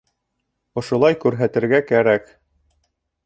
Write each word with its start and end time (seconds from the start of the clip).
Ошолай 0.81 1.17
күрһәтергә 1.25 1.81
кәрәк! 1.91 2.31